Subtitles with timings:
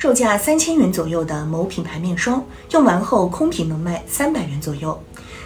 [0.00, 4.98] 售价三千元左右的某品牌面霜，用完后空瓶能卖三百元左右。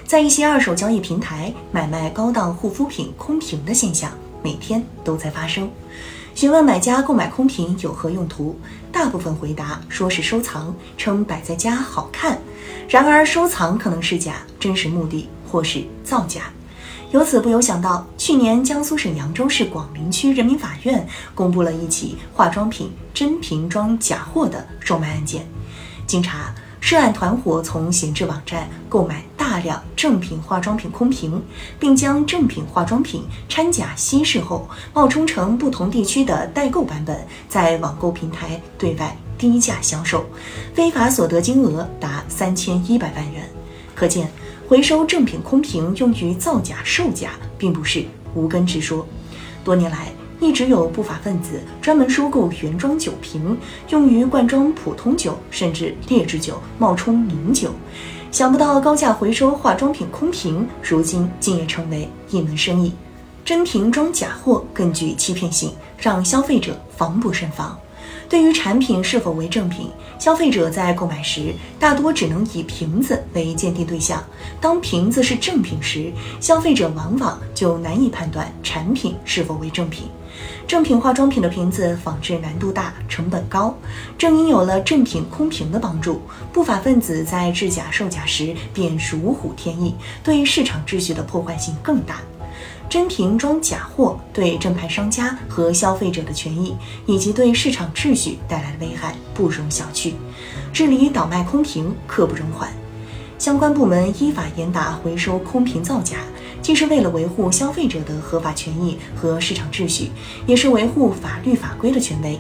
[0.04, 4.12] 在一些二手交易平台买卖高档护肤品空瓶的现象，
[4.44, 5.68] 每天都在发生。
[6.36, 8.56] 询问买家购买空瓶有何用途，
[8.92, 12.38] 大部分回答说是收藏，称摆在家好看。
[12.88, 16.42] 然而，收藏可能是假，真实目的或是造假。
[17.14, 25.46] 由此不由想到，去年江苏省扬州市广陵区人民法院公布了一起化妆品真瓶装假货的售卖案件。
[26.08, 31.40] 经查，涉案团伙从闲置网站购买大量正品化妆品空瓶，
[31.78, 40.26] 并将正品化妆品掺假稀释后，冒充成不同地区的代购版本，在网购平台对外低价销售，
[40.74, 43.48] 非法所得金额达三千一百万元。
[43.94, 44.28] 可见。
[44.66, 48.02] 回收正品空瓶用于造假售假，并不是
[48.34, 49.06] 无根之说。
[49.62, 53.56] 多年来，一直有不法分子专门收购原装酒瓶，
[53.90, 57.70] 用于灌装普通酒，甚至劣质酒，冒充名酒。
[58.32, 62.92] 想不到高价回收化妆品空瓶，如今竟也成为一门生意。
[63.44, 67.78] 真瓶装假货更具欺骗性，让消费者防不胜防。
[68.34, 74.20] 对于产品是否为正品，消费者在购买时大多只能以瓶子为鉴定对象。
[74.60, 80.08] 当瓶子是正品时，消费者往往就难以判断产品是否为正品。
[80.66, 83.72] 正品化妆品的瓶子仿制难度大，成本高。
[84.18, 86.20] 正因有了正品空瓶的帮助，
[86.52, 92.16] 不法分子在制假售假时便如虎添翼，对市场秩序的破坏性更大。
[92.94, 100.12] 真瓶装假货对正牌商家和消费者的权益，以及对市场秩序带来的危害不容小觑。
[100.72, 102.70] 治理倒卖空瓶刻不容缓，
[103.36, 106.18] 相关部门依法严打回收空瓶造假，
[106.62, 110.12] 既是为了维护消费者的合法权益和市场秩序，
[110.46, 112.38] 也是维护法律法规的权威。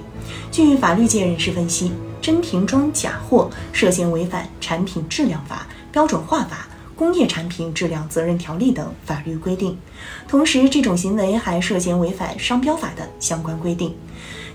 [0.52, 1.90] 据法律界人士分析，
[2.22, 6.68] 真瓶装假货涉嫌违反《产品质量法》《标准化法》。
[6.96, 9.76] 工业产品质量责任条例等法律规定，
[10.28, 13.94] 同时这种行为还涉嫌违反商标法的相关规定。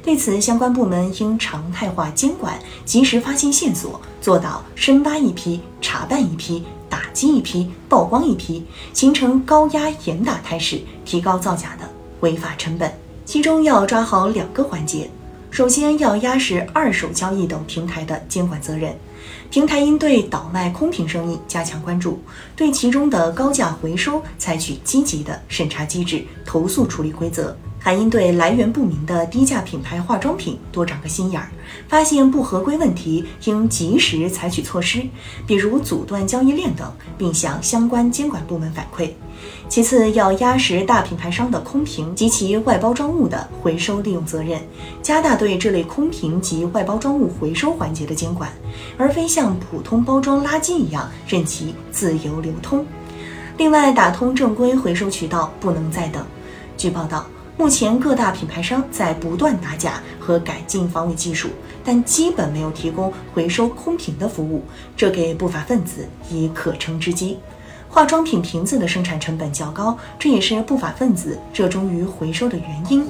[0.01, 11.87] 对此，相关部门应常态化监管，及时发现线索，做到深挖一批、查办一批、打击一批、曝光一批，形成高压严打态势，提高造假的
[12.21, 12.91] 违法成本。
[13.25, 15.09] 其中要抓好两个环节。
[15.51, 18.95] 首先要压实二手交易等平台的监管责任，
[19.49, 22.19] 平台应对倒卖空瓶生意加强关注，
[22.55, 27.57] 对其中的高价回收采取积极的审查机制、投诉处理规则。
[27.79, 31.49] 还应对来源不明的低价品牌化妆品多长个心眼儿，
[31.87, 35.01] 发现不合规问题，应及时采取措施，
[35.47, 39.09] 比如阻断交易链等，并向相关监管部门反馈。
[39.69, 44.59] 其次，要压实大品牌商的空瓶及其外包装物的回收利用责任，
[45.01, 48.51] 加大对这类空瓶及外包装物回收环节的监管，
[48.97, 52.85] 而非像普通包装垃圾一样任其自由流通。
[53.57, 56.25] 另外，打通正规回收渠道，不能再等。
[56.75, 57.25] 据报道。
[57.59, 61.49] 目前各大品牌商在不断打假和改进防伪技术，
[61.83, 64.63] 但基本没有提供回收空瓶的服务，
[64.95, 67.37] 这给不法分子以可乘之机。
[67.91, 73.03] 化妆品瓶子的生产成本较高，这也是不法分子热衷于回收的原因。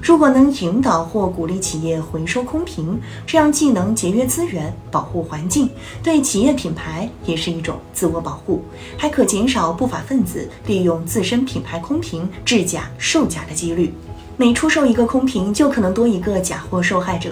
[0.00, 5.68] 如果能引导或鼓励企业回收空瓶，这样既能节约资源、保护环境，
[6.02, 8.62] 对企业品牌也是一种自我保护，
[8.96, 13.92] 还可减少不法分子利用自身品牌空瓶制假售假的几率。
[14.38, 17.30] 每出售一个空瓶，就可能多一个假货受害者。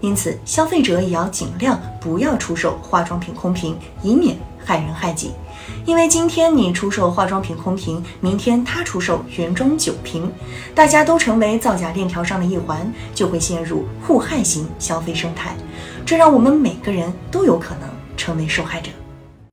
[0.00, 5.32] 因此，消费者也要尽量不要出售化妆品空瓶，以免害人害己。
[5.84, 10.30] 因为今天你出售化妆品空瓶，明天他出售原装酒瓶，
[10.74, 15.54] 大家都成为造假链条上的一环，就会陷入互害型消费生态，
[16.04, 18.90] 这让我们每个人都有可能成为受害者。